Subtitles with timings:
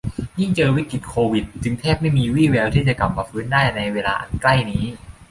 [0.39, 4.85] ยิ่งเจอวิกฤตโควิด จึงแทบไม่มีวี่แววที่จะกลับมาฟื้นได้ในเวลาอันใกล้นี้